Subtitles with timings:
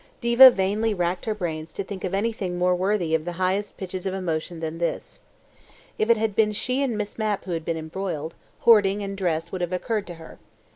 [0.19, 4.07] Diva vainly racked her brains to think of anything more worthy of the highest pitches
[4.07, 5.19] of emotion than this.
[5.99, 9.51] If it had been she and Miss Mapp who had been embroiled, hoarding and dress
[9.51, 10.39] would have occurred to her.